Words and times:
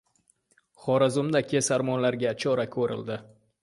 Xorazmda 0.85 1.43
“kesarmon”larga 1.53 2.37
chora 2.45 2.71
ko‘rildi 2.79 3.25